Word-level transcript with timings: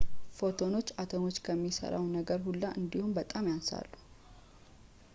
ፎቶኖች 0.37 0.87
አቶሞችን 1.03 1.43
ከሚሠራው 1.47 2.05
ነገር 2.17 2.39
ሁላ 2.47 2.63
እንዲያውም 2.79 3.15
በጣም 3.19 3.49
ያንሳሉ 3.53 3.91